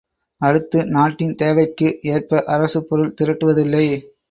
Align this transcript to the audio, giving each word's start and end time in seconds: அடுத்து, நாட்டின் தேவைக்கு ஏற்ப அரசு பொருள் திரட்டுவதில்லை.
அடுத்து, 0.41 0.85
நாட்டின் 0.85 1.35
தேவைக்கு 1.35 1.99
ஏற்ப 2.01 2.43
அரசு 2.47 2.83
பொருள் 2.83 3.15
திரட்டுவதில்லை. 3.21 3.85